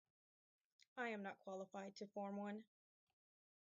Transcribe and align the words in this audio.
I 0.97 1.09
am 1.09 1.21
not 1.21 1.37
qualified 1.41 1.95
to 1.97 2.07
form 2.07 2.35
one. 2.35 2.63